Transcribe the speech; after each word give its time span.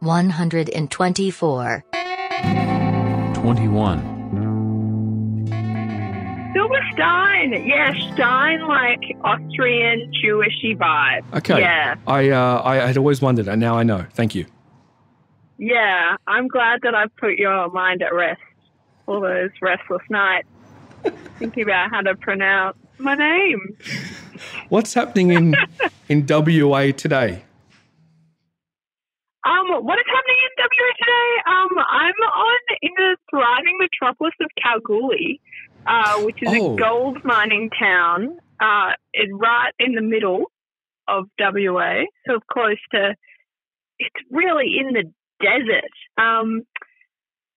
124. 0.00 1.84
21. 3.34 4.20
Silver 6.52 6.80
Stein. 6.92 7.52
Yeah, 7.66 7.92
Stein 8.12 8.66
like 8.66 9.00
Austrian 9.22 10.12
Jewishy 10.12 10.76
vibe. 10.76 11.22
Okay. 11.34 11.60
Yeah. 11.60 11.94
I 12.06 12.30
uh, 12.30 12.62
I 12.64 12.76
had 12.76 12.96
always 12.96 13.22
wondered, 13.22 13.46
and 13.48 13.60
now 13.60 13.76
I 13.76 13.82
know. 13.82 14.06
Thank 14.12 14.34
you. 14.34 14.46
Yeah. 15.58 16.16
I'm 16.26 16.48
glad 16.48 16.80
that 16.82 16.94
I've 16.94 17.14
put 17.16 17.36
your 17.36 17.70
mind 17.70 18.02
at 18.02 18.12
rest 18.14 18.40
all 19.06 19.20
those 19.20 19.50
restless 19.60 20.02
nights 20.08 20.46
thinking 21.38 21.64
about 21.64 21.90
how 21.90 22.00
to 22.00 22.14
pronounce 22.14 22.76
my 22.98 23.14
name. 23.14 23.76
What's 24.68 24.94
happening 24.94 25.30
in 25.30 25.54
in 26.08 26.26
WA 26.28 26.92
today? 26.92 27.42
Um, 29.50 29.84
what 29.84 29.98
is 29.98 30.04
happening 30.06 30.40
in 30.46 30.52
WA 30.62 30.92
today? 30.98 31.28
Um, 31.46 31.70
I'm 31.90 32.14
on 32.14 32.60
in 32.82 32.90
the 32.96 33.16
thriving 33.30 33.78
metropolis 33.80 34.34
of 34.40 34.46
Kalgoorlie, 34.62 35.40
uh, 35.86 36.20
which 36.22 36.40
is 36.42 36.48
Oh. 36.52 36.74
a 36.74 36.78
gold 36.78 37.24
mining 37.24 37.70
town. 37.70 38.38
Uh, 38.60 38.92
it's 39.12 39.32
right 39.32 39.72
in 39.80 39.94
the 39.94 40.02
middle 40.02 40.52
of 41.08 41.26
WA, 41.38 42.04
so 42.28 42.38
close 42.52 42.78
to. 42.94 43.16
It's 43.98 44.20
really 44.30 44.78
in 44.78 44.92
the 44.92 45.12
desert. 45.40 45.90
Um, 46.16 46.62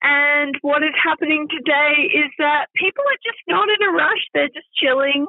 and 0.01 0.57
what 0.61 0.83
is 0.83 0.95
happening 1.01 1.47
today 1.47 2.09
is 2.13 2.31
that 2.39 2.67
people 2.75 3.03
are 3.03 3.21
just 3.23 3.39
not 3.47 3.69
in 3.69 3.87
a 3.87 3.91
rush. 3.91 4.27
They're 4.33 4.49
just 4.49 4.67
chilling. 4.75 5.27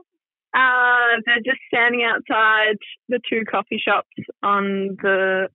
Uh, 0.54 1.20
they're 1.26 1.44
just 1.44 1.60
standing 1.68 2.04
outside 2.04 2.78
the 3.08 3.20
two 3.28 3.44
coffee 3.44 3.78
shops 3.84 4.08
on 4.42 4.96
the 5.02 5.48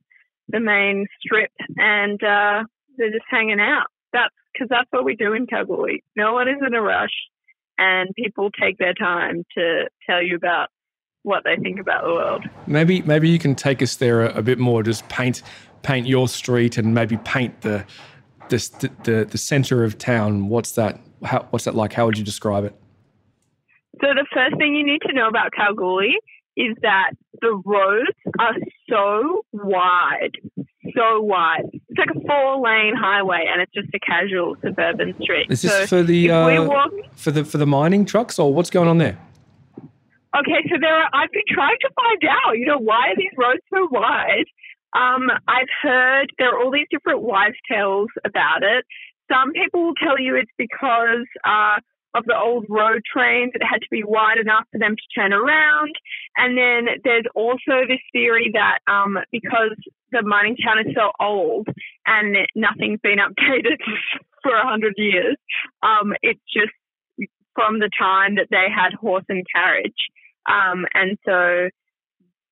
the 0.50 0.60
main 0.60 1.06
strip, 1.22 1.52
and 1.78 2.22
uh, 2.24 2.64
they're 2.98 3.12
just 3.12 3.26
hanging 3.30 3.60
out. 3.60 3.88
That's 4.14 4.34
because 4.54 4.68
that's 4.70 4.88
what 4.92 5.06
we 5.06 5.16
do 5.16 5.34
in 5.34 5.46
Kalgoorlie. 5.48 6.04
No 6.16 6.34
one 6.34 6.48
is 6.48 6.58
in 6.66 6.74
a 6.74 6.82
rush, 6.82 7.14
and 7.78 8.10
people 8.16 8.50
take 8.52 8.78
their 8.78 8.94
time 8.94 9.44
to 9.56 9.86
tell 10.08 10.22
you 10.22 10.36
about 10.36 10.70
what 11.24 11.44
they 11.44 11.56
think 11.58 11.80
about 11.80 12.04
the 12.04 12.10
world. 12.10 12.46
Maybe 12.68 13.02
maybe 13.02 13.30
you 13.30 13.40
can 13.40 13.56
take 13.56 13.82
us 13.82 13.96
there 13.98 14.26
a, 14.26 14.40
a 14.40 14.42
bit 14.42 14.60
more. 14.60 14.84
Just 14.84 15.08
paint 15.10 15.42
paint 15.84 16.08
your 16.08 16.28
street 16.28 16.78
and 16.78 16.94
maybe 16.94 17.18
paint 17.18 17.62
the 17.62 17.86
the 18.50 18.92
the, 19.04 19.28
the 19.30 19.38
center 19.38 19.84
of 19.84 19.98
town. 19.98 20.50
What's 20.50 20.74
that? 20.74 21.00
How, 21.24 21.48
what's 21.52 21.66
that 21.66 21.76
like? 21.76 21.94
How 21.94 22.06
would 22.06 22.18
you 22.18 22.24
describe 22.24 22.64
it? 22.64 22.76
So 24.02 24.08
the 24.14 24.26
first 24.34 24.58
thing 24.58 24.76
you 24.76 24.86
need 24.86 25.02
to 25.08 25.14
know 25.14 25.28
about 25.28 25.52
Kalgoorlie 25.52 26.18
is 26.56 26.76
that 26.82 27.12
the 27.42 27.62
roads 27.66 28.12
are 28.40 28.54
so 28.90 29.46
wide, 29.54 30.32
so 30.96 31.22
wide. 31.22 31.70
It's 31.74 31.98
like 31.98 32.10
a 32.10 32.20
four-lane 32.28 32.96
highway, 32.96 33.46
and 33.52 33.62
it's 33.62 33.72
just 33.74 33.90
a 33.94 34.00
casual 34.00 34.56
suburban 34.62 35.16
street. 35.22 35.48
Is 35.50 35.62
this 35.62 35.72
so 35.72 35.88
for 35.88 36.04
the 36.04 36.32
uh, 36.32 36.64
walk, 36.64 36.92
for 37.16 37.32
the 37.32 37.46
for 37.46 37.58
the 37.58 37.68
mining 37.68 38.06
trucks 38.06 38.40
or 38.40 38.54
what's 38.54 38.70
going 38.70 38.88
on 38.88 38.98
there? 38.98 39.18
Okay, 40.38 40.62
so 40.70 40.76
there 40.80 40.96
are, 40.96 41.10
I've 41.12 41.32
been 41.32 41.50
trying 41.50 41.78
to 41.82 41.90
find 41.96 42.24
out, 42.30 42.54
you 42.54 42.66
know, 42.68 42.78
why 42.78 43.10
are 43.10 43.16
these 43.16 43.34
roads 43.36 43.62
so 43.74 43.88
wide? 43.90 44.46
Um, 44.96 45.30
I've 45.48 45.74
heard 45.82 46.32
there 46.38 46.54
are 46.54 46.64
all 46.64 46.72
these 46.72 46.88
different 46.92 47.22
wives' 47.22 47.58
tales 47.70 48.10
about 48.26 48.62
it. 48.62 48.86
Some 49.32 49.54
people 49.54 49.86
will 49.86 49.96
tell 49.96 50.20
you 50.20 50.36
it's 50.36 50.52
because 50.58 51.26
uh, 51.44 51.80
of 52.14 52.26
the 52.26 52.38
old 52.38 52.66
road 52.70 53.02
trains. 53.06 53.52
It 53.54 53.64
had 53.64 53.82
to 53.82 53.88
be 53.92 54.04
wide 54.04 54.38
enough 54.38 54.66
for 54.72 54.80
them 54.80 54.96
to 54.96 55.20
turn 55.20 55.34
around. 55.34 55.94
And 56.38 56.58
then 56.58 56.96
there's 57.04 57.26
also 57.36 57.86
this 57.88 58.02
theory 58.12 58.52
that 58.54 58.80
um, 58.92 59.18
because 59.32 59.76
the 60.12 60.24
mining 60.24 60.58
town 60.58 60.80
is 60.80 60.94
so 60.96 61.12
old 61.20 61.68
and 62.06 62.36
nothing's 62.56 63.00
been 63.02 63.20
updated 63.20 63.78
for 64.44 64.56
a 64.56 64.68
hundred 64.68 64.94
years, 64.98 65.38
um, 65.84 66.14
it's 66.22 66.42
just 66.52 66.72
from 67.54 67.80
the 67.80 67.90
time 67.98 68.36
that 68.36 68.48
they 68.50 68.68
had 68.74 68.94
horse 68.94 69.26
and 69.30 69.46
carriage. 69.54 69.92
Um, 70.48 70.86
and 70.94 71.18
so 71.26 71.70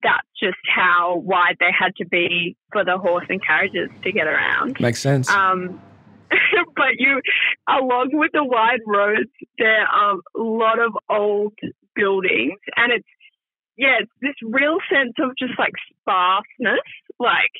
that's 0.03 0.27
just 0.39 0.57
how 0.73 1.17
wide 1.17 1.57
they 1.59 1.71
had 1.77 1.95
to 1.97 2.05
be 2.05 2.55
for 2.71 2.85
the 2.85 2.97
horse 2.97 3.25
and 3.29 3.43
carriages 3.43 3.89
to 4.03 4.11
get 4.11 4.27
around. 4.27 4.77
Makes 4.79 4.99
sense. 4.99 5.29
Um, 5.29 5.81
but 6.75 6.97
you, 6.97 7.22
along 7.68 8.09
with 8.13 8.31
the 8.34 8.44
wide 8.44 8.81
roads, 8.85 9.29
there 9.57 9.85
are 9.85 10.16
a 10.35 10.41
lot 10.41 10.79
of 10.79 10.94
old 11.09 11.53
buildings, 11.95 12.59
and 12.75 12.91
it's 12.94 13.07
yeah, 13.78 14.00
it's 14.01 14.12
this 14.22 14.35
real 14.44 14.78
sense 14.91 15.13
of 15.19 15.38
just 15.38 15.53
like 15.59 15.73
sparseness. 16.01 16.81
Like 17.19 17.51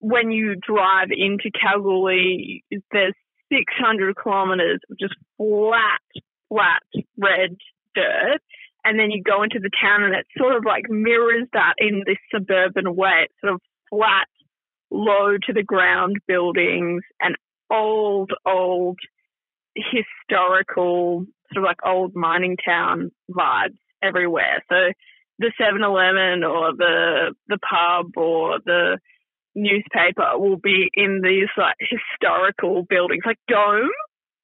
when 0.00 0.30
you 0.30 0.56
drive 0.56 1.08
into 1.10 1.50
Kalgoorlie, 1.50 2.64
there's 2.90 3.14
600 3.52 4.16
kilometers 4.16 4.80
of 4.90 4.98
just 4.98 5.14
flat, 5.36 6.00
flat 6.48 6.82
red 7.16 7.56
dirt. 7.94 8.40
And 8.84 8.98
then 8.98 9.10
you 9.10 9.22
go 9.22 9.42
into 9.42 9.58
the 9.58 9.70
town 9.80 10.04
and 10.04 10.14
it 10.14 10.26
sort 10.38 10.56
of 10.56 10.64
like 10.64 10.88
mirrors 10.88 11.48
that 11.52 11.74
in 11.78 12.04
this 12.06 12.16
suburban 12.32 12.96
way. 12.96 13.24
It's 13.24 13.34
sort 13.40 13.54
of 13.54 13.60
flat, 13.90 14.28
low 14.90 15.36
to 15.46 15.52
the 15.52 15.62
ground 15.62 16.16
buildings 16.26 17.02
and 17.20 17.36
old, 17.70 18.32
old 18.46 18.98
historical, 19.74 21.26
sort 21.52 21.64
of 21.64 21.68
like 21.68 21.84
old 21.84 22.14
mining 22.14 22.56
town 22.64 23.10
vibes 23.30 23.78
everywhere. 24.02 24.62
So 24.68 24.92
the 25.38 25.52
7-Eleven 25.60 26.44
or 26.44 26.72
the 26.76 27.34
the 27.46 27.58
pub 27.58 28.16
or 28.16 28.58
the 28.64 28.98
newspaper 29.54 30.38
will 30.38 30.56
be 30.56 30.88
in 30.94 31.20
these 31.22 31.48
like 31.56 31.76
historical 31.80 32.84
buildings, 32.88 33.22
like 33.24 33.38
Dome. 33.48 33.90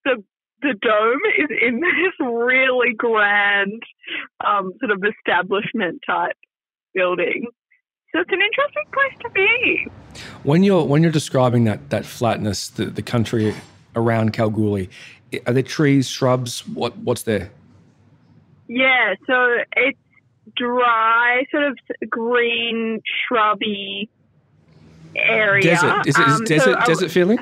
The 0.04 0.22
the 0.62 0.74
dome 0.80 1.20
is 1.38 1.50
in 1.60 1.80
this 1.80 2.26
really 2.26 2.94
grand 2.96 3.82
um, 4.44 4.72
sort 4.80 4.92
of 4.92 5.02
establishment 5.04 6.00
type 6.06 6.36
building. 6.94 7.46
So 8.14 8.20
it's 8.20 8.30
an 8.30 8.40
interesting 8.40 8.84
place 8.92 9.18
to 9.22 9.30
be. 9.30 9.88
When 10.44 10.62
you're 10.62 10.84
when 10.84 11.02
you're 11.02 11.10
describing 11.10 11.64
that 11.64 11.90
that 11.90 12.06
flatness, 12.06 12.68
the, 12.68 12.84
the 12.84 13.02
country 13.02 13.52
around 13.96 14.32
Kalgoorlie, 14.32 14.88
are 15.48 15.52
there 15.52 15.64
trees, 15.64 16.08
shrubs? 16.08 16.64
What 16.68 16.96
what's 16.98 17.24
there? 17.24 17.50
Yeah, 18.68 19.14
so 19.26 19.56
it's 19.76 19.98
dry, 20.56 21.44
sort 21.50 21.64
of 21.64 21.78
green, 22.08 23.02
shrubby 23.26 24.08
area. 25.16 25.62
Desert? 25.62 26.06
Is 26.06 26.16
it, 26.16 26.20
is 26.20 26.32
Um, 26.34 26.38
so 26.38 26.44
desert 26.44 26.78
a- 26.82 26.86
desert 26.86 27.10
feeling? 27.10 27.38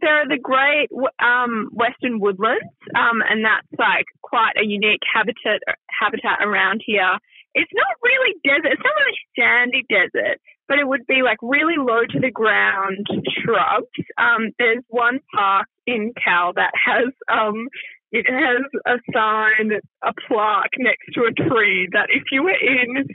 there 0.00 0.22
are 0.22 0.28
the 0.28 0.38
great 0.38 0.88
um, 1.18 1.68
western 1.72 2.20
woodlands, 2.20 2.62
um, 2.94 3.22
and 3.28 3.44
that's 3.44 3.66
like 3.76 4.06
quite 4.22 4.52
a 4.56 4.64
unique 4.64 5.02
habitat 5.12 5.60
habitat 5.90 6.38
around 6.42 6.82
here. 6.86 7.18
It's 7.54 7.72
not 7.74 7.96
really 8.02 8.34
desert. 8.44 8.72
It's 8.72 8.82
not 8.84 8.94
really 8.94 9.18
sandy 9.38 9.82
desert, 9.88 10.38
but 10.68 10.78
it 10.78 10.86
would 10.86 11.06
be 11.06 11.22
like 11.22 11.38
really 11.42 11.76
low 11.78 12.02
to 12.08 12.20
the 12.20 12.30
ground 12.30 13.06
shrubs. 13.42 13.90
Um, 14.18 14.50
there's 14.58 14.84
one 14.88 15.20
park 15.34 15.66
in 15.86 16.12
Kal 16.22 16.52
that 16.54 16.72
has 16.74 17.10
um, 17.30 17.68
it 18.12 18.26
has 18.28 18.62
a 18.86 18.98
sign, 19.12 19.70
a 20.02 20.12
plaque 20.26 20.74
next 20.78 21.14
to 21.14 21.30
a 21.30 21.48
tree 21.48 21.88
that 21.92 22.08
if 22.10 22.24
you 22.32 22.42
were 22.42 22.50
in, 22.50 23.06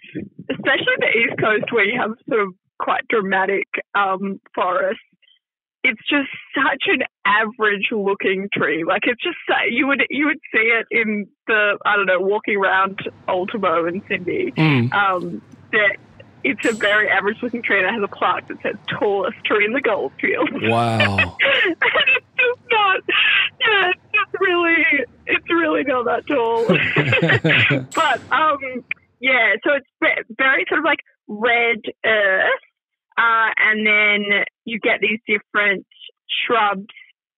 especially 0.49 0.95
the 0.99 1.11
east 1.11 1.39
coast 1.39 1.71
where 1.71 1.85
you 1.85 1.99
have 1.99 2.11
sort 2.29 2.41
of 2.41 2.53
quite 2.79 3.07
dramatic 3.09 3.67
um, 3.93 4.39
forests 4.53 5.03
it's 5.85 6.01
just 6.09 6.29
such 6.55 6.83
an 6.87 7.03
average 7.25 7.89
looking 7.91 8.49
tree. 8.51 8.83
Like 8.83 9.03
it's 9.05 9.21
just 9.21 9.37
so 9.47 9.55
you 9.69 9.87
would 9.87 10.01
you 10.09 10.25
would 10.25 10.39
see 10.51 10.71
it 10.73 10.87
in 10.89 11.27
the 11.47 11.77
I 11.85 11.95
don't 11.95 12.07
know 12.07 12.19
walking 12.19 12.57
around 12.57 12.99
Ultimo 13.27 13.85
and 13.85 14.01
Sydney. 14.07 14.51
Mm. 14.51 14.91
Um, 14.93 15.41
that 15.71 15.97
it's 16.43 16.65
a 16.65 16.73
very 16.73 17.09
average 17.09 17.37
looking 17.41 17.61
tree 17.61 17.79
and 17.79 17.87
it 17.87 17.93
has 17.93 18.03
a 18.03 18.15
plaque 18.15 18.47
that 18.47 18.61
says 18.61 18.75
tallest 18.99 19.37
tree 19.45 19.65
in 19.65 19.73
the 19.73 19.81
goldfield. 19.81 20.49
Wow. 20.61 21.17
and 21.17 21.75
it's 21.79 22.25
just 22.35 22.61
not. 22.71 22.99
Yeah, 23.61 23.91
it's 23.91 24.01
just 24.13 24.41
really 24.41 25.05
it's 25.27 25.49
really 25.49 25.83
not 25.83 26.05
that 26.05 26.25
tall. 26.27 26.65
but 27.95 28.21
um, 28.31 28.83
yeah, 29.19 29.53
so 29.63 29.73
it's 29.73 30.27
very 30.37 30.65
sort 30.67 30.79
of 30.79 30.85
like 30.85 30.99
red 31.27 31.81
earth. 32.05 32.65
Uh, 33.17 33.49
and 33.57 33.85
then 33.85 34.43
you 34.65 34.79
get 34.79 34.99
these 35.01 35.19
different 35.27 35.85
shrubs, 36.45 36.87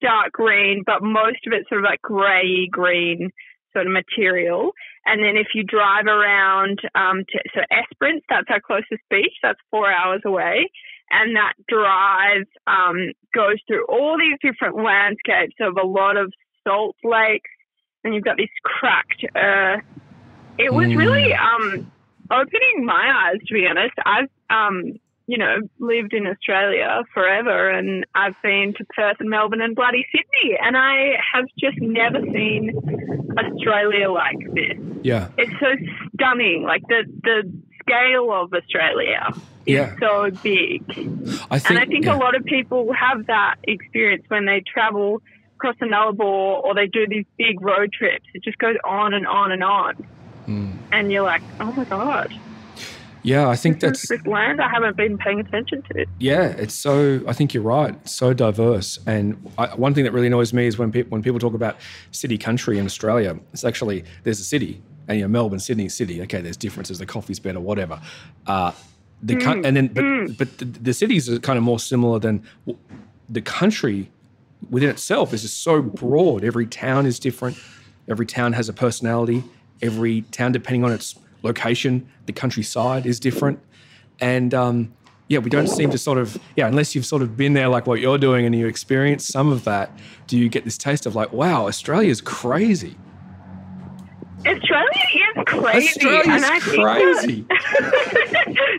dark 0.02 0.32
green, 0.32 0.84
but 0.86 1.04
most 1.04 1.46
of 1.46 1.54
it's 1.54 1.70
sort 1.70 1.82
of 1.82 1.86
like 1.86 2.02
grey 2.02 2.68
green 2.72 3.30
sort 3.74 3.86
of 3.86 3.94
material. 3.94 4.72
And 5.06 5.24
then 5.24 5.38
if 5.38 5.48
you 5.54 5.64
drive 5.64 6.06
around 6.08 6.80
um, 6.96 7.24
to 7.30 7.40
so 7.54 7.62
Esperance, 7.72 8.24
that's 8.30 8.48
our 8.50 8.60
closest 8.60 9.02
beach. 9.10 9.34
That's 9.44 9.60
four 9.72 9.92
hours 9.92 10.22
away, 10.26 10.70
and 11.12 11.36
that 11.36 11.54
drive 11.70 12.46
um, 12.66 13.14
goes 13.34 13.58
through 13.68 13.86
all 13.88 14.18
these 14.18 14.38
different 14.42 14.76
landscapes 14.76 15.56
of 15.62 15.78
a 15.82 15.86
lot 15.86 16.18
of 16.18 16.34
salt 16.68 16.96
lakes, 17.04 17.50
and 18.04 18.14
you've 18.14 18.26
got 18.26 18.38
this 18.38 18.50
cracked 18.64 19.24
earth. 19.36 19.84
It 20.58 20.74
was 20.74 20.88
Mm. 20.88 20.98
really 20.98 21.34
um, 21.36 21.92
opening 22.32 22.86
my 22.86 23.30
eyes, 23.30 23.40
to 23.48 23.54
be 23.54 23.68
honest. 23.68 23.94
I've 24.06 24.30
um, 24.50 24.98
you 25.28 25.38
know, 25.38 25.58
lived 25.80 26.14
in 26.14 26.26
Australia 26.26 27.04
forever 27.14 27.70
and 27.70 28.06
I've 28.16 28.36
been 28.42 28.74
to 28.78 28.86
Perth 28.96 29.18
and 29.20 29.30
Melbourne 29.30 29.62
and 29.62 29.76
bloody 29.76 30.06
Sydney 30.12 30.58
and 30.62 30.76
I 30.78 31.18
have 31.34 31.46
just 31.60 31.78
never 31.82 32.22
seen 32.22 32.72
Australia 33.38 34.10
like 34.10 34.40
this. 34.54 34.78
Yeah. 35.04 35.28
It's 35.38 35.52
so 35.60 35.68
stunning. 36.16 36.64
Like 36.64 36.82
the 36.88 37.04
the 37.24 37.52
scale 37.82 38.32
of 38.32 38.54
Australia 38.54 39.28
is 39.36 39.42
Yeah. 39.66 39.96
so 40.00 40.30
big. 40.44 40.84
I 41.52 41.60
think, 41.60 41.70
and 41.70 41.80
I 41.80 41.86
think 41.86 42.06
yeah. 42.06 42.16
a 42.16 42.18
lot 42.18 42.36
of 42.36 42.44
people 42.46 42.92
have 42.94 43.28
that 43.28 43.56
experience 43.64 44.24
when 44.30 44.46
they 44.46 44.62
travel 44.66 45.22
across 45.56 45.76
the 45.80 45.88
Nullarbor 45.88 46.64
or 46.64 46.74
they 46.76 46.88
do 46.88 47.06
these 47.08 47.26
big 47.38 47.62
road 47.62 47.92
trips. 47.92 48.26
It 48.34 48.44
just 48.44 48.58
goes 48.60 48.76
on 48.86 49.14
and 49.14 49.26
on 49.28 49.52
and 49.52 49.64
on. 49.64 49.96
Hmm. 50.46 50.72
And 50.92 51.12
you're 51.12 51.24
like, 51.24 51.42
oh 51.60 51.72
my 51.74 51.84
God, 51.86 52.34
Yeah, 53.28 53.50
I 53.50 53.58
think 53.58 53.82
this, 53.82 54.08
that's 54.08 54.08
this 54.08 54.26
land 54.26 54.62
I 54.62 54.70
haven't 54.70 54.96
been 54.96 55.18
paying 55.18 55.42
attention 55.42 55.82
to. 55.82 56.00
It. 56.00 56.10
Yeah, 56.18 56.44
it's 56.44 56.74
so. 56.74 57.22
I 57.28 57.34
think 57.34 57.54
you're 57.54 57.62
right. 57.62 57.94
It's 57.94 58.14
so 58.14 58.34
diverse, 58.34 59.00
and 59.06 59.52
I, 59.58 59.68
one 59.76 59.94
thing 59.94 60.06
that 60.06 60.14
really 60.14 60.28
annoys 60.28 60.54
me 60.54 60.66
is 60.66 60.78
when 60.78 60.94
people 60.94 61.10
when 61.10 61.22
people 61.22 61.38
talk 61.38 61.54
about 61.54 61.76
city 62.12 62.38
country 62.38 62.78
in 62.78 62.86
Australia. 62.86 63.38
It's 63.52 63.66
actually 63.66 64.06
there's 64.24 64.40
a 64.40 64.46
city, 64.46 64.82
and 65.10 65.18
you 65.18 65.26
know 65.26 65.28
Melbourne, 65.28 65.60
Sydney, 65.60 65.90
city. 65.90 66.22
Okay, 66.22 66.40
there's 66.40 66.56
differences. 66.56 67.00
The 67.00 67.06
coffee's 67.06 67.38
better, 67.38 67.60
whatever. 67.60 68.00
Uh, 68.46 68.72
the 69.22 69.36
coun- 69.36 69.66
and 69.66 69.76
then 69.76 69.88
but 69.88 70.38
but 70.38 70.58
the, 70.60 70.64
the 70.64 70.94
cities 70.94 71.30
are 71.30 71.38
kind 71.40 71.58
of 71.58 71.64
more 71.64 71.80
similar 71.80 72.20
than 72.20 72.44
the 73.28 73.42
country 73.42 74.10
within 74.70 74.90
itself 74.90 75.34
is 75.34 75.42
just 75.42 75.64
so 75.64 75.82
broad. 75.82 76.46
Every 76.46 76.66
town 76.66 77.06
is 77.06 77.20
different. 77.20 77.58
Every 78.08 78.26
town 78.26 78.54
has 78.54 78.70
a 78.70 78.74
personality. 78.74 79.44
Every 79.82 80.22
town, 80.22 80.54
depending 80.54 80.86
on 80.86 80.94
its 80.94 81.14
location, 81.44 82.08
the 82.26 82.34
countryside 82.34 83.06
is 83.06 83.20
different. 83.20 83.60
And 84.20 84.54
um, 84.54 84.94
yeah, 85.28 85.40
we 85.40 85.50
don't 85.50 85.68
seem 85.68 85.92
to 85.92 85.98
sort 85.98 86.18
of 86.18 86.38
yeah, 86.56 86.68
unless 86.68 86.96
you've 86.96 87.06
sort 87.06 87.22
of 87.22 87.36
been 87.38 87.54
there 87.54 87.68
like 87.68 87.88
what 87.88 88.00
you're 88.00 88.18
doing 88.18 88.46
and 88.46 88.56
you 88.56 88.68
experience 88.68 89.28
some 89.28 89.52
of 89.52 89.64
that, 89.66 89.92
do 90.28 90.38
you 90.38 90.50
get 90.50 90.64
this 90.64 90.78
taste 90.78 91.06
of 91.06 91.16
like, 91.16 91.32
wow, 91.34 91.68
Australia's 91.68 92.22
crazy. 92.22 92.96
Australia 94.46 94.88
is 95.36 95.44
crazy. 95.46 95.88
Australia's 95.88 96.28
and 96.28 96.46
I 96.46 96.60
think 96.60 96.76
that- 96.78 97.16
crazy. 97.26 97.42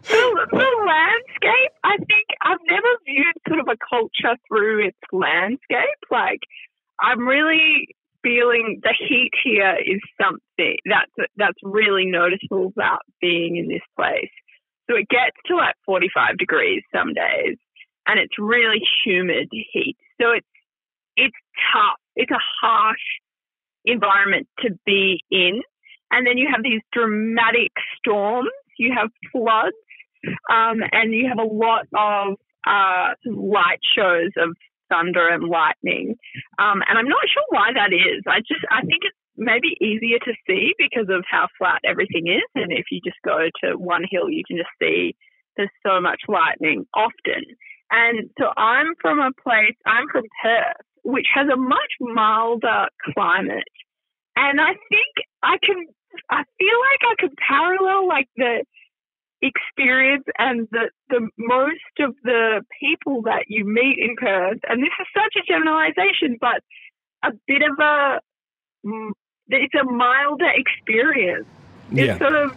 the, 0.09 0.47
the 0.51 0.71
landscape, 0.87 1.73
I 1.85 1.97
think 1.97 2.27
I've 2.43 2.59
never 2.71 2.89
viewed 3.05 3.35
sort 3.49 3.61
of 3.61 3.69
a 3.69 3.77
culture 3.89 4.37
through 4.49 4.87
its 4.87 4.99
landscape. 5.13 5.99
Like, 6.11 6.41
I'm 7.01 7.27
really 7.27 7.89
feeling 8.23 8.81
the 8.83 8.95
heat 8.99 9.31
here 9.45 9.77
is 9.85 10.01
something 10.21 10.77
that's 10.85 11.29
that's 11.37 11.59
really 11.63 12.07
noticeable 12.07 12.73
about 12.77 13.01
being 13.21 13.57
in 13.57 13.69
this 13.69 13.83
place. 13.97 14.31
So 14.91 14.97
it 14.97 15.09
gets 15.09 15.37
to 15.47 15.57
like 15.57 15.75
45 15.85 16.39
degrees 16.39 16.83
some 16.95 17.13
days, 17.15 17.57
and 18.07 18.19
it's 18.19 18.39
really 18.39 18.81
humid 19.05 19.49
heat. 19.51 19.97
So 20.21 20.33
it's 20.33 20.47
it's 21.17 21.37
tough. 21.73 21.99
It's 22.17 22.31
a 22.31 22.41
harsh 22.61 23.01
environment 23.85 24.47
to 24.61 24.71
be 24.87 25.23
in. 25.31 25.63
And 26.11 26.27
then 26.27 26.39
you 26.39 26.49
have 26.51 26.63
these 26.63 26.81
dramatic 26.93 27.73
storms, 27.99 28.51
you 28.79 28.95
have 28.97 29.11
floods, 29.33 29.77
um, 30.51 30.81
and 30.93 31.13
you 31.13 31.29
have 31.29 31.39
a 31.39 31.43
lot 31.43 31.87
of 31.95 32.37
uh, 32.67 33.15
light 33.27 33.81
shows 33.95 34.31
of 34.37 34.57
thunder 34.89 35.29
and 35.29 35.45
lightning. 35.45 36.17
Um, 36.59 36.83
and 36.89 36.99
I'm 36.99 37.09
not 37.09 37.29
sure 37.33 37.45
why 37.51 37.73
that 37.75 37.93
is. 37.93 38.23
I 38.27 38.41
just 38.41 38.65
I 38.71 38.81
think 38.83 39.03
it's 39.03 39.17
maybe 39.37 39.79
easier 39.81 40.19
to 40.19 40.35
see 40.47 40.75
because 40.79 41.09
of 41.09 41.25
how 41.31 41.47
flat 41.57 41.81
everything 41.85 42.27
is. 42.27 42.49
And 42.55 42.73
if 42.73 42.87
you 42.91 43.01
just 43.05 43.19
go 43.25 43.49
to 43.63 43.79
one 43.79 44.03
hill, 44.11 44.29
you 44.29 44.43
can 44.47 44.57
just 44.59 44.75
see 44.83 45.15
there's 45.57 45.71
so 45.87 46.01
much 46.01 46.21
lightning 46.29 46.87
often. 46.95 47.45
And 47.91 48.31
so 48.39 48.51
I'm 48.57 48.95
from 49.01 49.19
a 49.19 49.31
place, 49.43 49.77
I'm 49.87 50.09
from 50.11 50.25
Perth, 50.43 50.77
which 51.05 51.27
has 51.35 51.47
a 51.53 51.57
much 51.57 51.93
milder 52.01 52.87
climate. 53.15 53.73
And 54.37 54.61
I 54.61 54.75
think 54.89 55.13
I 55.43 55.57
can, 55.63 55.87
I 56.31 56.43
feel 56.59 56.79
like 56.91 57.03
I 57.03 57.15
can 57.19 57.31
parallel 57.47 58.07
like 58.07 58.29
the 58.37 58.65
experience 59.43 60.25
and 60.39 60.67
the, 60.73 60.91
the 61.11 61.29
most 61.39 61.95
of 62.01 62.15
the 62.25 62.63
people 62.81 63.23
that 63.23 63.45
you 63.49 63.65
meet 63.65 63.97
in 63.99 64.17
Perth. 64.17 64.59
And 64.69 64.83
this 64.83 64.91
is 65.01 65.07
such 65.15 65.35
a 65.43 65.47
generalization, 65.47 66.39
but 66.41 66.63
a 67.25 67.33
bit 67.47 67.63
of 67.63 67.79
a, 67.79 68.21
it's 69.49 69.75
a 69.75 69.85
milder 69.85 70.51
experience. 70.55 71.47
It's 71.91 72.19
sort 72.19 72.35
of, 72.35 72.57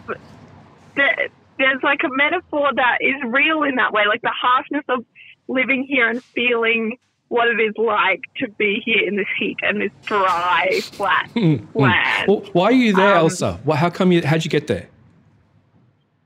there- 0.96 1.28
there's 1.58 1.82
like 1.82 2.00
a 2.02 2.08
metaphor 2.10 2.70
that 2.74 2.98
is 3.00 3.14
real 3.26 3.62
in 3.62 3.76
that 3.76 3.92
way, 3.92 4.02
like 4.08 4.22
the 4.22 4.32
harshness 4.34 4.84
of 4.88 5.04
living 5.48 5.84
here 5.88 6.08
and 6.08 6.22
feeling 6.24 6.96
what 7.28 7.46
it 7.48 7.60
is 7.60 7.74
like 7.76 8.20
to 8.38 8.48
be 8.58 8.82
here 8.84 9.06
in 9.06 9.16
this 9.16 9.26
heat 9.38 9.56
and 9.62 9.80
this 9.80 9.92
dry, 10.04 10.80
flat 10.82 11.30
land. 11.36 12.26
Well, 12.28 12.42
why 12.52 12.64
are 12.64 12.72
you 12.72 12.92
there, 12.94 13.12
Um, 13.12 13.18
Elsa? 13.18 13.60
Well, 13.64 13.76
how 13.76 13.90
come 13.90 14.12
you? 14.12 14.22
How'd 14.26 14.44
you 14.44 14.50
get 14.50 14.66
there? 14.66 14.88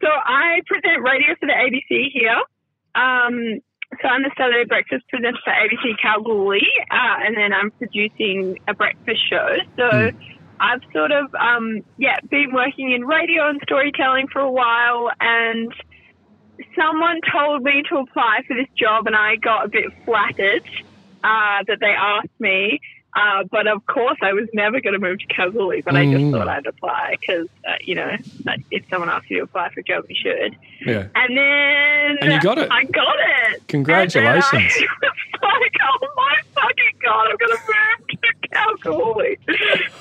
So 0.06 0.12
I 0.12 0.60
present 0.66 1.02
radio 1.02 1.34
for 1.40 1.46
the 1.46 1.52
ABC 1.52 2.12
here. 2.12 2.38
Um, 2.94 3.58
so 4.00 4.06
I'm 4.06 4.22
the 4.22 4.30
Saturday 4.38 4.64
breakfast 4.64 5.02
presenter 5.08 5.38
for 5.42 5.52
ABC 5.52 5.98
Kalgoorlie, 6.00 6.62
uh, 6.92 7.26
and 7.26 7.36
then 7.36 7.52
I'm 7.52 7.72
producing 7.72 8.56
a 8.68 8.74
breakfast 8.74 9.20
show. 9.28 9.56
So 9.76 10.12
I've 10.60 10.82
sort 10.92 11.10
of, 11.10 11.34
um, 11.34 11.82
yeah, 11.98 12.18
been 12.30 12.52
working 12.54 12.92
in 12.92 13.04
radio 13.04 13.48
and 13.48 13.60
storytelling 13.64 14.28
for 14.32 14.38
a 14.42 14.50
while, 14.50 15.10
and 15.18 15.72
someone 16.78 17.20
told 17.32 17.64
me 17.64 17.82
to 17.90 17.96
apply 17.96 18.42
for 18.46 18.54
this 18.54 18.70
job, 18.78 19.08
and 19.08 19.16
I 19.16 19.34
got 19.36 19.64
a 19.64 19.68
bit 19.68 19.86
flattered 20.04 20.62
uh, 21.24 21.66
that 21.66 21.78
they 21.80 21.94
asked 21.98 22.38
me. 22.38 22.78
Uh, 23.16 23.44
but 23.50 23.66
of 23.66 23.84
course, 23.86 24.18
I 24.20 24.34
was 24.34 24.46
never 24.52 24.78
going 24.80 24.92
to 24.92 24.98
move 24.98 25.18
to 25.20 25.26
Kalgoorlie, 25.26 25.80
but 25.80 25.96
I 25.96 26.04
just 26.04 26.16
Mm. 26.22 26.32
thought 26.32 26.48
I'd 26.48 26.66
apply 26.66 27.16
because, 27.18 27.48
uh, 27.66 27.72
you 27.80 27.94
know, 27.94 28.10
if 28.70 28.84
someone 28.90 29.08
asks 29.08 29.30
you 29.30 29.38
to 29.38 29.44
apply 29.44 29.70
for 29.70 29.80
a 29.80 29.82
job, 29.82 30.04
you 30.10 30.14
should. 30.14 30.54
Yeah. 30.86 31.06
And 31.14 31.36
then 31.36 32.18
And 32.20 32.32
you 32.34 32.40
got 32.40 32.58
it. 32.58 32.68
I 32.70 32.84
got 32.84 33.16
it. 33.48 33.66
Congratulations. 33.68 34.52
And 34.52 34.62
I 34.62 34.66
was 35.42 35.60
like, 35.62 35.76
oh 35.82 36.08
my 36.14 36.36
fucking 36.54 36.98
god, 37.02 37.28
I'm 37.30 37.36
gonna 37.38 37.60
move 37.66 38.20
to 38.20 38.48
Kalgoorlie. 38.52 39.38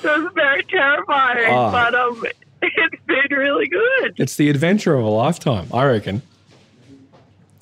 so 0.02 0.14
it 0.14 0.22
was 0.24 0.32
very 0.34 0.62
terrifying, 0.64 1.46
Ah. 1.48 1.70
but 1.72 1.94
um, 1.94 2.22
it's 2.62 3.02
been 3.06 3.36
really 3.38 3.66
good. 3.68 4.12
It's 4.18 4.36
the 4.36 4.50
adventure 4.50 4.94
of 4.94 5.04
a 5.04 5.08
lifetime, 5.08 5.68
I 5.72 5.84
reckon. 5.86 6.20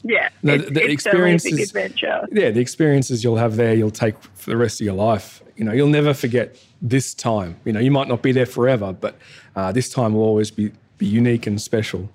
Yeah, 0.06 0.28
No, 0.42 0.58
the- 0.58 0.70
the 0.70 0.84
it's 0.84 0.92
experience 0.92 1.46
a 1.46 1.50
big 1.50 1.60
adventure. 1.60 2.28
Yeah, 2.30 2.50
the 2.50 2.60
experiences 2.60 3.24
you'll 3.24 3.38
have 3.38 3.56
there, 3.56 3.72
you'll 3.74 3.90
take 3.90 4.14
for 4.34 4.50
the 4.50 4.56
rest 4.56 4.80
of 4.80 4.84
your 4.84 4.94
life. 4.94 5.42
You 5.56 5.64
know, 5.64 5.72
you'll 5.72 5.88
never 5.88 6.12
forget 6.12 6.56
this 6.82 7.14
time. 7.14 7.56
You 7.64 7.72
know, 7.72 7.80
you 7.80 7.90
might 7.90 8.06
not 8.08 8.20
be 8.22 8.30
there 8.30 8.44
forever, 8.44 8.92
but 8.92 9.16
uh, 9.56 9.72
this 9.72 9.88
time 9.88 10.12
will 10.12 10.22
always 10.22 10.50
be, 10.50 10.72
be 10.98 11.06
unique 11.06 11.46
and 11.46 11.60
special. 11.60 12.10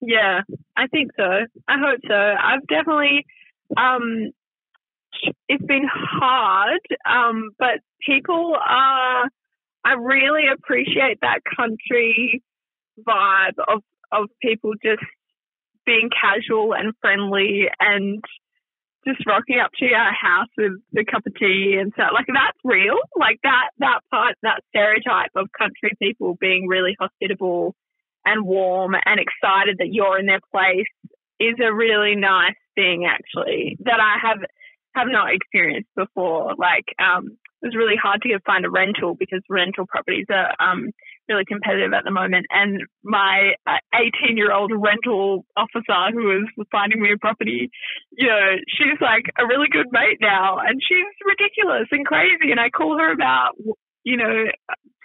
Yeah, 0.00 0.40
I 0.76 0.86
think 0.88 1.12
so. 1.16 1.46
I 1.68 1.78
hope 1.78 2.00
so. 2.08 2.14
I've 2.14 2.66
definitely, 2.66 3.24
um, 3.76 4.30
it's 5.48 5.64
been 5.64 5.88
hard, 5.92 6.80
um, 7.08 7.50
but 7.58 7.80
people 8.04 8.56
are, 8.56 9.28
I 9.84 9.92
really 9.92 10.44
appreciate 10.52 11.18
that 11.20 11.40
country 11.56 12.42
vibe 13.06 13.58
of, 13.68 13.82
of 14.10 14.28
people 14.42 14.72
just 14.82 15.02
being 15.90 16.08
casual 16.14 16.72
and 16.72 16.94
friendly 17.00 17.66
and 17.80 18.22
just 19.04 19.26
rocking 19.26 19.58
up 19.58 19.72
to 19.78 19.86
your 19.86 20.12
house 20.12 20.48
with 20.56 20.72
a 20.96 21.10
cup 21.10 21.26
of 21.26 21.34
tea 21.34 21.76
and 21.80 21.92
stuff. 21.94 22.10
Like 22.14 22.26
that's 22.28 22.58
real. 22.62 22.98
Like 23.16 23.38
that, 23.42 23.70
that 23.78 24.00
part, 24.10 24.36
that 24.42 24.62
stereotype 24.68 25.30
of 25.34 25.48
country 25.58 25.90
people 26.00 26.36
being 26.40 26.68
really 26.68 26.94
hospitable 27.00 27.74
and 28.24 28.46
warm 28.46 28.94
and 28.94 29.18
excited 29.18 29.78
that 29.78 29.92
you're 29.92 30.18
in 30.18 30.26
their 30.26 30.44
place 30.52 30.86
is 31.40 31.56
a 31.64 31.74
really 31.74 32.14
nice 32.14 32.54
thing 32.74 33.08
actually 33.08 33.76
that 33.80 33.98
I 33.98 34.28
have 34.28 34.38
have 34.94 35.08
not 35.08 35.32
experienced 35.34 35.88
before. 35.96 36.54
Like 36.58 36.84
um 36.98 37.38
it 37.62 37.66
was 37.66 37.76
really 37.76 37.96
hard 38.00 38.22
to 38.22 38.38
find 38.46 38.64
a 38.64 38.70
rental 38.70 39.14
because 39.14 39.40
rental 39.48 39.86
properties 39.86 40.26
are 40.30 40.54
um 40.60 40.90
really 41.28 41.44
competitive 41.44 41.92
at 41.92 42.02
the 42.04 42.10
moment 42.10 42.44
and 42.50 42.82
my 43.04 43.52
18 43.94 44.36
year 44.36 44.52
old 44.52 44.72
rental 44.74 45.44
officer 45.56 46.10
who 46.12 46.42
was 46.56 46.66
finding 46.72 47.00
me 47.00 47.12
a 47.12 47.18
property 47.18 47.70
you 48.10 48.26
know 48.26 48.56
she's 48.66 49.00
like 49.00 49.30
a 49.38 49.46
really 49.46 49.68
good 49.70 49.86
mate 49.92 50.18
now 50.20 50.58
and 50.58 50.80
she's 50.82 51.06
ridiculous 51.24 51.86
and 51.92 52.04
crazy 52.04 52.50
and 52.50 52.58
I 52.58 52.70
call 52.70 52.98
her 52.98 53.12
about 53.12 53.52
you 54.02 54.16
know 54.16 54.46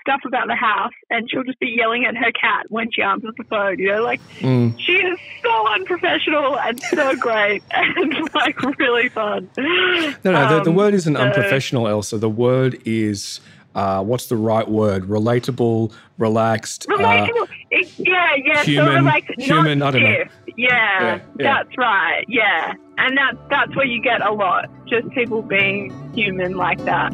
stuff 0.05 0.21
about 0.25 0.47
the 0.47 0.55
house 0.55 0.93
and 1.09 1.27
she'll 1.29 1.43
just 1.43 1.59
be 1.59 1.73
yelling 1.75 2.05
at 2.05 2.15
her 2.15 2.31
cat 2.31 2.65
when 2.69 2.87
she 2.93 3.01
answers 3.01 3.33
the 3.37 3.43
phone, 3.49 3.79
you 3.79 3.91
know, 3.91 4.03
like 4.03 4.21
Mm. 4.41 4.77
Is 5.05 5.17
so 5.43 5.67
unprofessional 5.73 6.57
and 6.59 6.81
so 6.83 7.15
great 7.19 7.63
and 7.71 8.13
like 8.33 8.61
really 8.79 9.09
fun. 9.09 9.49
No, 9.57 10.13
no, 10.31 10.49
the, 10.57 10.63
the 10.63 10.69
Um, 10.71 10.75
word 10.75 10.93
isn't 10.93 11.15
so- 11.15 11.21
unprofessional, 11.21 11.87
Elsa. 11.87 12.17
The 12.17 12.29
word 12.29 12.79
is, 12.85 13.39
uh, 13.75 14.03
what's 14.03 14.27
the 14.27 14.35
right 14.37 14.67
word? 14.67 15.03
Relatable, 15.03 15.91
relaxed. 16.17 16.87
Uh, 16.89 16.97
Relatable. 16.97 17.47
It- 17.71 17.91
yeah, 17.97 18.35
yeah. 18.43 18.63
human- 18.63 18.97
so 18.99 19.01
like 19.03 19.25
human, 19.37 19.81
I 19.81 19.91
don't 19.91 20.03
know. 20.03 20.09
Yeah, 20.09 20.25
Yeah, 20.57 20.99
yeah. 21.01 21.19
that's 21.37 21.77
right. 21.77 22.23
Yeah, 22.29 22.73
and 22.97 23.17
that's 23.17 23.37
that's 23.49 23.75
where 23.75 23.85
you 23.85 24.01
get 24.01 24.21
a 24.25 24.31
lot. 24.31 24.69
Just 24.87 25.09
people 25.09 25.41
being 25.41 25.91
human 26.13 26.55
like 26.55 26.83
that. 26.85 27.13